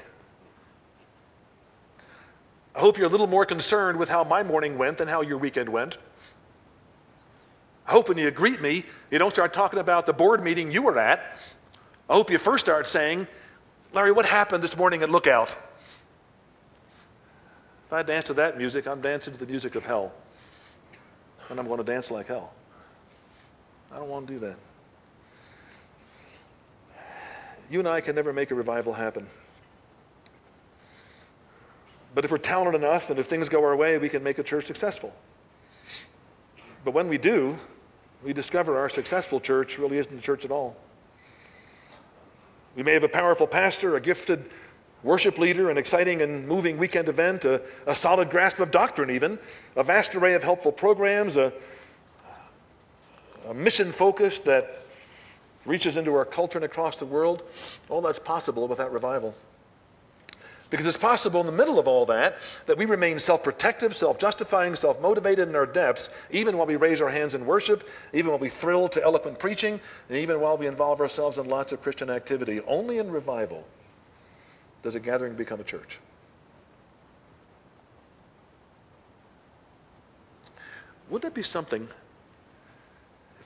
[2.74, 5.38] I hope you're a little more concerned with how my morning went than how your
[5.38, 5.96] weekend went.
[7.86, 10.82] I hope when you greet me, you don't start talking about the board meeting you
[10.82, 11.38] were at.
[12.08, 13.28] I hope you first start saying,
[13.92, 15.54] Larry, what happened this morning at Lookout?
[17.86, 20.12] If I dance to that music, I'm dancing to the music of hell.
[21.50, 22.52] And I'm going to dance like hell.
[23.92, 24.56] I don't want to do that.
[27.70, 29.28] You and I can never make a revival happen.
[32.14, 34.42] But if we're talented enough and if things go our way, we can make a
[34.42, 35.14] church successful.
[36.84, 37.58] But when we do,
[38.22, 40.76] we discover our successful church really isn't a church at all.
[42.76, 44.50] We may have a powerful pastor, a gifted
[45.02, 49.38] worship leader, an exciting and moving weekend event, a, a solid grasp of doctrine, even,
[49.76, 51.52] a vast array of helpful programs, a,
[53.48, 54.83] a mission focus that
[55.66, 57.42] reaches into our culture and across the world,
[57.88, 59.34] all that's possible without revival.
[60.70, 64.18] Because it's possible in the middle of all that that we remain self protective, self
[64.18, 68.30] justifying, self motivated in our depths, even while we raise our hands in worship, even
[68.30, 71.80] while we thrill to eloquent preaching, and even while we involve ourselves in lots of
[71.82, 72.60] Christian activity.
[72.66, 73.64] Only in revival
[74.82, 76.00] does a gathering become a church.
[81.08, 81.88] Wouldn't it be something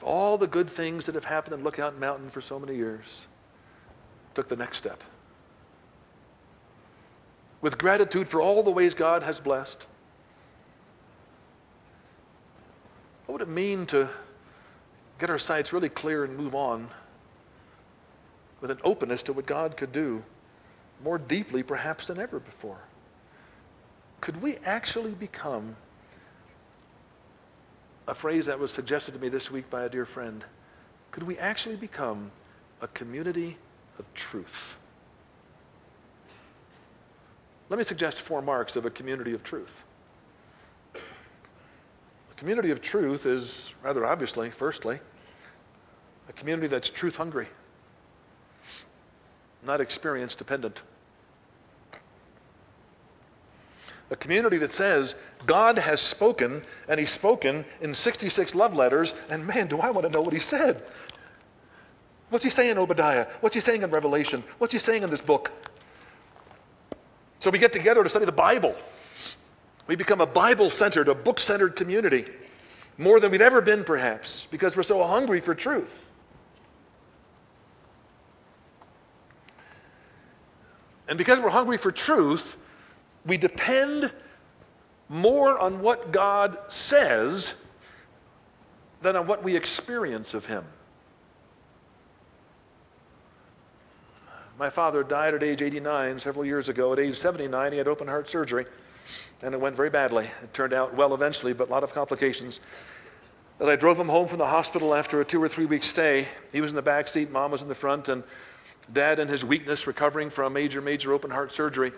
[0.08, 3.26] all the good things that have happened in Lookout Mountain for so many years
[4.34, 5.04] took the next step,
[7.60, 9.86] with gratitude for all the ways God has blessed,
[13.26, 14.08] what would it mean to
[15.18, 16.88] get our sights really clear and move on
[18.60, 20.24] with an openness to what God could do
[21.04, 22.78] more deeply, perhaps, than ever before?
[24.22, 25.76] Could we actually become
[28.08, 30.42] a phrase that was suggested to me this week by a dear friend.
[31.10, 32.30] Could we actually become
[32.80, 33.58] a community
[33.98, 34.78] of truth?
[37.68, 39.84] Let me suggest four marks of a community of truth.
[40.94, 45.00] A community of truth is, rather obviously, firstly,
[46.30, 47.48] a community that's truth hungry,
[49.66, 50.80] not experience dependent.
[54.10, 55.14] A community that says,
[55.46, 60.06] God has spoken, and He's spoken in 66 love letters, and man, do I want
[60.06, 60.82] to know what He said.
[62.30, 63.26] What's He saying in Obadiah?
[63.40, 64.42] What's He saying in Revelation?
[64.58, 65.52] What's He saying in this book?
[67.38, 68.74] So we get together to study the Bible.
[69.86, 72.26] We become a Bible centered, a book centered community,
[72.96, 76.04] more than we've ever been, perhaps, because we're so hungry for truth.
[81.08, 82.56] And because we're hungry for truth,
[83.28, 84.10] we depend
[85.08, 87.54] more on what God says
[89.02, 90.64] than on what we experience of Him.
[94.58, 96.92] My father died at age 89 several years ago.
[96.92, 98.66] At age 79, he had open heart surgery,
[99.40, 100.24] and it went very badly.
[100.42, 102.58] It turned out well eventually, but a lot of complications.
[103.60, 106.26] As I drove him home from the hospital after a two or three week stay,
[106.52, 108.24] he was in the back seat, mom was in the front, and
[108.92, 111.92] dad, in his weakness, recovering from major, major open heart surgery,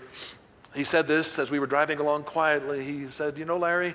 [0.75, 2.85] he said this as we were driving along quietly.
[2.85, 3.95] He said, You know, Larry,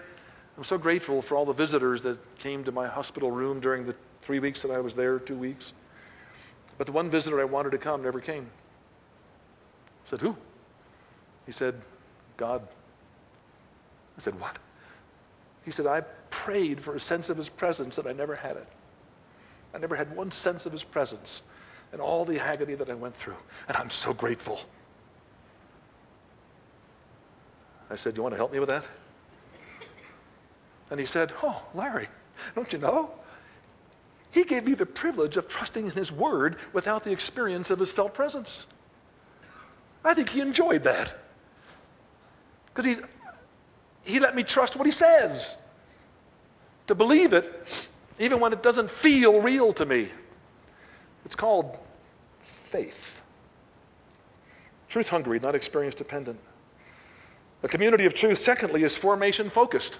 [0.57, 3.95] I'm so grateful for all the visitors that came to my hospital room during the
[4.21, 5.73] three weeks that I was there, two weeks.
[6.78, 8.43] But the one visitor I wanted to come never came.
[8.43, 10.36] I said, Who?
[11.45, 11.82] He said,
[12.38, 12.67] God.
[14.17, 14.57] I said, What?
[15.63, 18.67] He said, I prayed for a sense of his presence and I never had it.
[19.73, 21.41] I never had one sense of his presence
[21.91, 23.38] and all the agony that I went through.
[23.67, 24.59] And I'm so grateful.
[27.89, 28.88] I said, do You want to help me with that?
[30.89, 32.07] And he said, Oh, Larry,
[32.55, 33.11] don't you know?
[34.31, 37.91] He gave me the privilege of trusting in his word without the experience of his
[37.91, 38.67] felt presence.
[40.03, 41.15] I think he enjoyed that.
[42.67, 42.97] Because he,
[44.03, 45.55] he let me trust what he says,
[46.88, 47.88] to believe it,
[48.19, 50.09] even when it doesn't feel real to me.
[51.23, 51.79] It's called
[52.41, 53.21] faith.
[54.89, 56.39] Truth hungry, not experience dependent.
[57.66, 59.97] A community of truth, secondly, is formation focused.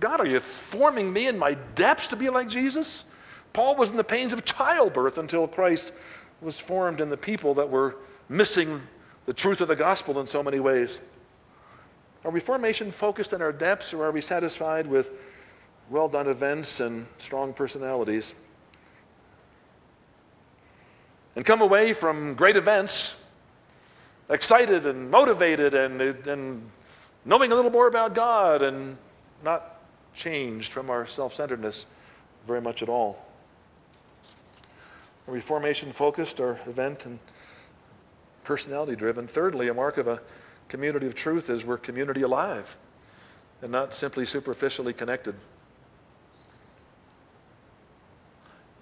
[0.00, 3.04] God, are you forming me in my depths to be like Jesus?
[3.52, 5.92] Paul was in the pains of childbirth until Christ
[6.40, 7.96] was formed in the people that were
[8.30, 8.80] missing
[9.26, 11.00] the truth of the gospel in so many ways.
[12.24, 15.10] Are we formation focused in our depths, or are we satisfied with
[15.90, 18.34] well done events and strong personalities?
[21.36, 23.16] And come away from great events
[24.28, 26.70] excited and motivated and, and
[27.24, 28.96] knowing a little more about God and
[29.44, 29.80] not
[30.14, 31.86] changed from our self centeredness
[32.46, 33.24] very much at all.
[35.28, 37.18] Are we formation focused or event and
[38.44, 39.26] personality driven?
[39.26, 40.20] Thirdly, a mark of a
[40.68, 42.76] community of truth is we're community alive
[43.62, 45.34] and not simply superficially connected.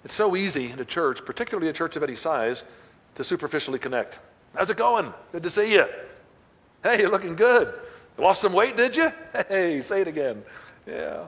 [0.03, 2.63] It's so easy in a church, particularly a church of any size,
[3.15, 4.19] to superficially connect.
[4.55, 5.13] How's it going?
[5.31, 5.85] Good to see you.
[6.83, 7.73] Hey, you're looking good.
[8.17, 9.11] Lost some weight, did you?
[9.49, 10.43] Hey, say it again.
[10.87, 11.25] Yeah.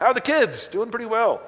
[0.00, 0.68] How are the kids?
[0.68, 1.40] Doing pretty well.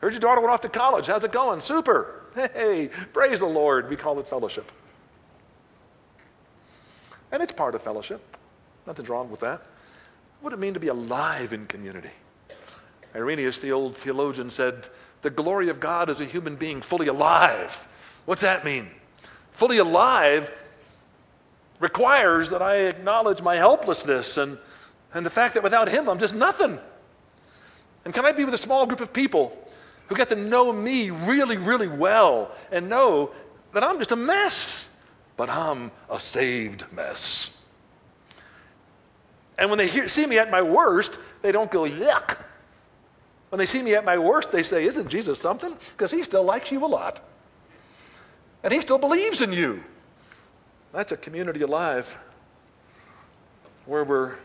[0.00, 1.06] Heard your daughter went off to college.
[1.06, 1.60] How's it going?
[1.60, 2.24] Super.
[2.34, 3.88] Hey, praise the Lord.
[3.88, 4.70] We call it fellowship.
[7.32, 8.36] And it's part of fellowship.
[8.86, 9.62] Nothing's wrong with that.
[10.40, 12.10] What it mean to be alive in community?
[13.14, 14.88] Irenaeus, the old theologian, said,
[15.22, 17.87] The glory of God is a human being fully alive.
[18.28, 18.90] What's that mean?
[19.52, 20.52] Fully alive
[21.80, 24.58] requires that I acknowledge my helplessness and,
[25.14, 26.78] and the fact that without Him, I'm just nothing.
[28.04, 29.56] And can I be with a small group of people
[30.08, 33.30] who get to know me really, really well and know
[33.72, 34.90] that I'm just a mess,
[35.38, 37.50] but I'm a saved mess?
[39.56, 42.36] And when they hear, see me at my worst, they don't go, yuck.
[43.48, 45.74] When they see me at my worst, they say, Isn't Jesus something?
[45.96, 47.24] Because he still likes you a lot.
[48.62, 49.82] And he still believes in you.
[50.92, 52.16] That's a community alive
[53.86, 54.36] where we're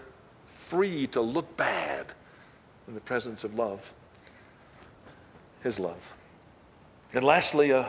[0.56, 2.08] free to look bad
[2.88, 3.94] in the presence of love,
[5.62, 6.14] his love.
[7.14, 7.88] And lastly, a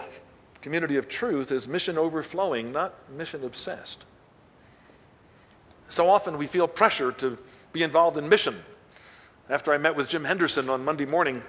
[0.61, 4.05] community of truth is mission overflowing, not mission obsessed.
[5.89, 7.39] So often we feel pressure to
[7.73, 8.63] be involved in mission.
[9.51, 11.43] After I met with Jim Henderson on Monday morning,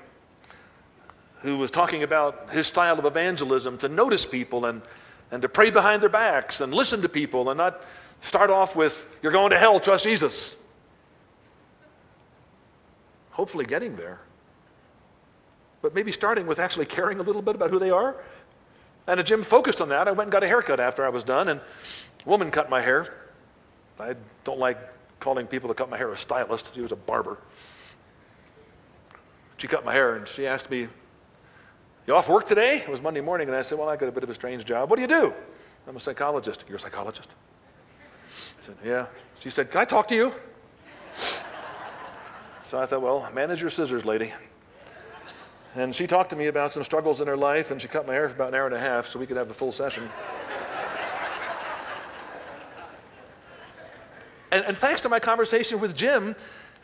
[1.45, 4.81] who was talking about his style of evangelism to notice people and,
[5.31, 7.81] and to pray behind their backs and listen to people and not
[8.21, 10.55] start off with, You're going to hell, trust Jesus.
[13.31, 14.19] Hopefully, getting there.
[15.81, 18.15] But maybe starting with actually caring a little bit about who they are.
[19.07, 20.07] And Jim focused on that.
[20.07, 22.81] I went and got a haircut after I was done, and a woman cut my
[22.81, 23.13] hair.
[23.99, 24.77] I don't like
[25.19, 26.73] calling people that cut my hair a stylist.
[26.73, 27.37] She was a barber.
[29.57, 30.87] She cut my hair and she asked me,
[32.07, 32.77] you off work today?
[32.77, 34.63] It was Monday morning, and I said, Well, I got a bit of a strange
[34.65, 34.89] job.
[34.89, 35.33] What do you do?
[35.87, 36.63] I'm a psychologist.
[36.67, 37.29] You're a psychologist?
[38.61, 39.05] I said, Yeah.
[39.39, 40.33] She said, Can I talk to you?
[42.61, 44.33] So I thought, Well, manage your scissors, lady.
[45.75, 48.13] And she talked to me about some struggles in her life, and she cut my
[48.13, 50.09] hair for about an hour and a half so we could have a full session.
[54.51, 56.33] and, and, thanks to my conversation with Jim,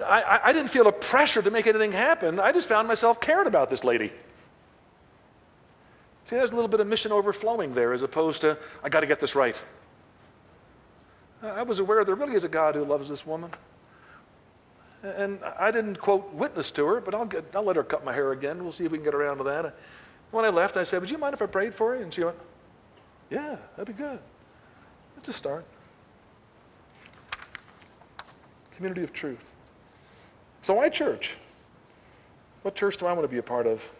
[0.05, 2.37] I, I, I didn't feel a pressure to make anything happen.
[2.37, 4.11] I just found myself caring about this lady.
[6.31, 9.05] See, there's a little bit of mission overflowing there as opposed to, I got to
[9.05, 9.61] get this right.
[11.43, 13.51] I was aware there really is a God who loves this woman.
[15.03, 18.13] And I didn't quote witness to her, but I'll, get, I'll let her cut my
[18.13, 18.63] hair again.
[18.63, 19.75] We'll see if we can get around to that.
[20.31, 22.03] When I left, I said, Would you mind if I prayed for you?
[22.03, 22.37] And she went,
[23.29, 24.19] Yeah, that'd be good.
[25.17, 25.65] It's a start.
[28.73, 29.43] Community of truth.
[30.61, 31.35] So, why church?
[32.61, 33.91] What church do I want to be a part of?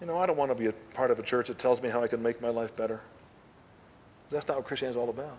[0.00, 1.88] You know, I don't want to be a part of a church that tells me
[1.88, 3.00] how I can make my life better.
[4.30, 5.36] That's not what Christianity is all about.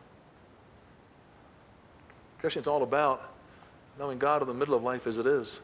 [2.40, 3.34] Christian's all about
[3.98, 5.60] knowing God in the middle of life as it is.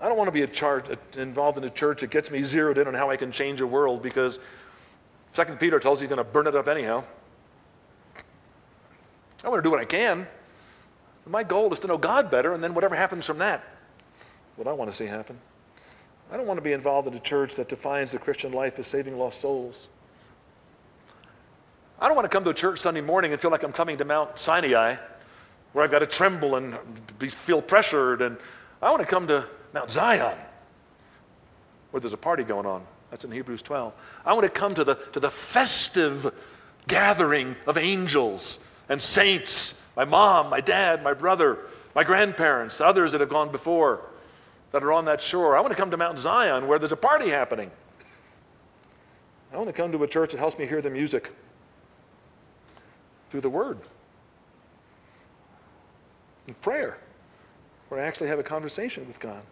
[0.00, 0.84] I don't want to be a charge,
[1.16, 3.66] involved in a church that gets me zeroed in on how I can change a
[3.66, 4.38] world because
[5.32, 7.02] Second Peter tells you he's going to burn it up anyhow.
[9.42, 10.26] I want to do what I can.
[11.26, 13.64] My goal is to know God better, and then whatever happens from that,
[14.56, 15.38] what I want to see happen.
[16.30, 18.86] I don't want to be involved in a church that defines the Christian life as
[18.86, 19.88] saving lost souls.
[22.00, 23.96] I don't want to come to a church Sunday morning and feel like I'm coming
[23.98, 24.96] to Mount Sinai,
[25.72, 26.76] where I've got to tremble and
[27.18, 28.22] be, feel pressured.
[28.22, 28.36] And
[28.82, 30.36] I want to come to Mount Zion,
[31.90, 32.84] where there's a party going on.
[33.10, 33.92] That's in Hebrews 12.
[34.24, 36.34] I want to come to the, to the festive
[36.88, 38.58] gathering of angels
[38.88, 41.58] and saints my mom, my dad, my brother,
[41.94, 44.02] my grandparents, others that have gone before
[44.72, 45.56] that are on that shore.
[45.56, 47.70] I want to come to Mount Zion where there's a party happening.
[49.52, 51.32] I want to come to a church that helps me hear the music
[53.30, 53.78] through the Word
[56.46, 56.98] and prayer,
[57.88, 59.42] where I actually have a conversation with God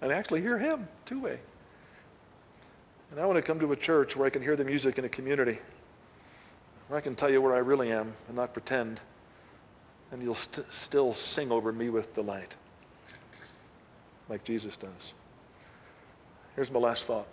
[0.00, 1.38] and actually hear Him two way.
[3.10, 5.04] And I want to come to a church where I can hear the music in
[5.04, 5.58] a community,
[6.88, 9.00] where I can tell you where I really am and not pretend,
[10.10, 12.56] and you'll st- still sing over me with delight,
[14.28, 15.14] like Jesus does.
[16.54, 17.26] Here's my last thought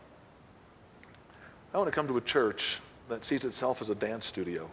[1.73, 2.79] I want to come to a church
[3.09, 4.69] that sees itself as a dance studio.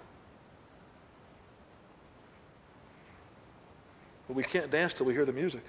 [4.29, 5.63] But we can't dance till we hear the music.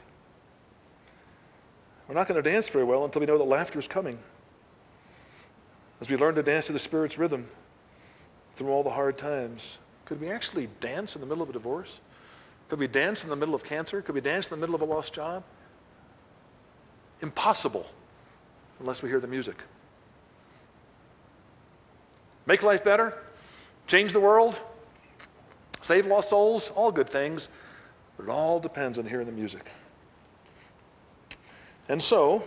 [2.08, 4.20] We're not going to dance very well until we know that laughter is coming
[6.02, 7.48] as we learn to dance to the Spirit's rhythm
[8.56, 9.78] through all the hard times.
[10.06, 12.02] Could we actually dance in the middle of a divorce?
[12.68, 14.02] Could we dance in the middle of cancer?
[14.02, 15.44] Could we dance in the middle of a lost job?
[17.22, 17.86] Impossible
[18.80, 19.64] unless we hear the music.
[22.46, 23.18] Make life better,
[23.88, 24.60] change the world,
[25.82, 27.48] save lost souls, all good things,
[28.18, 29.72] but it all depends on hearing the music.
[31.88, 32.44] And so,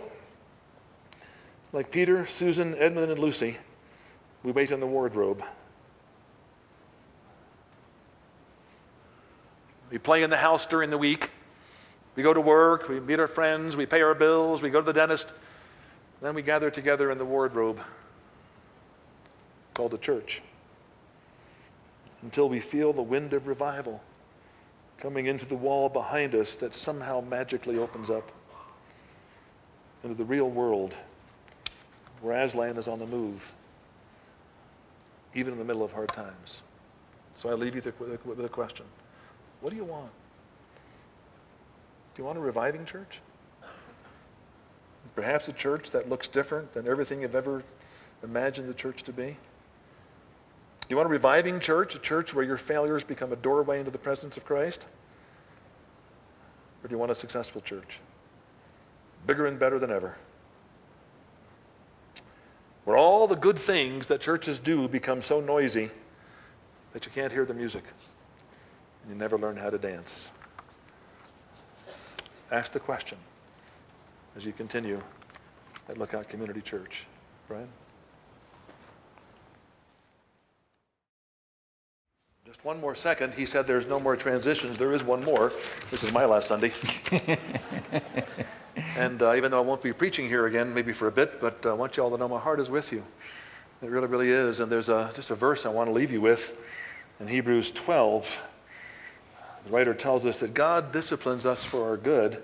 [1.71, 3.57] like Peter, Susan, Edmund, and Lucy,
[4.43, 5.43] we wait in the wardrobe.
[9.89, 11.31] We play in the house during the week.
[12.15, 14.85] We go to work, we meet our friends, we pay our bills, we go to
[14.85, 15.33] the dentist.
[16.21, 17.79] Then we gather together in the wardrobe
[19.73, 20.41] called the church
[22.21, 24.01] until we feel the wind of revival
[24.97, 28.31] coming into the wall behind us that somehow magically opens up
[30.03, 30.95] into the real world
[32.21, 33.53] where Aslan is on the move,
[35.33, 36.61] even in the middle of hard times.
[37.37, 38.85] So I leave you with a question
[39.59, 40.09] What do you want?
[42.15, 43.19] Do you want a reviving church?
[45.15, 47.63] Perhaps a church that looks different than everything you've ever
[48.23, 49.37] imagined the church to be?
[50.81, 53.91] Do you want a reviving church, a church where your failures become a doorway into
[53.91, 54.87] the presence of Christ?
[56.83, 57.99] Or do you want a successful church?
[59.27, 60.15] Bigger and better than ever
[62.85, 65.89] where all the good things that churches do become so noisy
[66.93, 67.83] that you can't hear the music
[69.01, 70.31] and you never learn how to dance.
[72.51, 73.17] Ask the question
[74.35, 75.01] as you continue
[75.89, 77.05] at Lookout Community Church.
[77.47, 77.67] Brian?
[82.45, 83.33] Just one more second.
[83.33, 84.77] He said there's no more transitions.
[84.77, 85.51] There is one more.
[85.91, 86.73] This is my last Sunday.
[88.97, 91.65] And uh, even though I won't be preaching here again, maybe for a bit, but
[91.65, 93.03] uh, I want you all to know my heart is with you.
[93.81, 94.61] It really, really is.
[94.61, 96.57] And there's a, just a verse I want to leave you with
[97.19, 98.41] in Hebrews 12.
[99.65, 102.41] The writer tells us that God disciplines us for our good.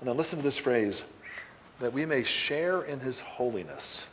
[0.00, 1.02] And then listen to this phrase
[1.80, 4.06] that we may share in his holiness.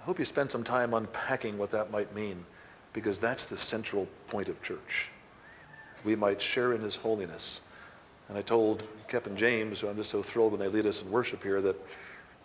[0.00, 2.44] I hope you spend some time unpacking what that might mean,
[2.92, 5.08] because that's the central point of church.
[6.04, 7.60] We might share in his holiness.
[8.28, 11.02] And I told Kep and James, who I'm just so thrilled when they lead us
[11.02, 11.76] in worship here, that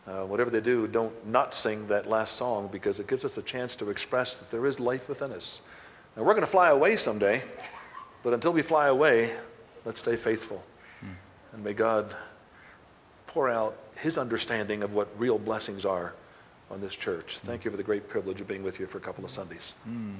[0.05, 3.41] uh, whatever they do, don't not sing that last song because it gives us a
[3.41, 5.61] chance to express that there is life within us.
[6.15, 7.43] Now, we're going to fly away someday,
[8.23, 9.31] but until we fly away,
[9.85, 10.63] let's stay faithful.
[11.03, 11.15] Mm.
[11.53, 12.15] And may God
[13.27, 16.13] pour out his understanding of what real blessings are
[16.69, 17.39] on this church.
[17.45, 19.75] Thank you for the great privilege of being with you for a couple of Sundays.
[19.87, 20.15] Mm.